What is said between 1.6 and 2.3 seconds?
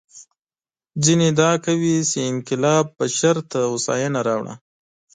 کوي چې